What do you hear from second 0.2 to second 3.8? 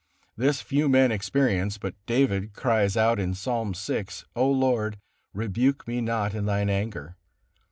This few men experience, but David cries out in Psalm